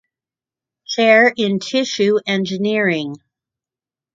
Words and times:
Chair 0.87 1.31
in 1.37 1.59
Tissue 1.59 2.17
Engineering. 2.25 3.17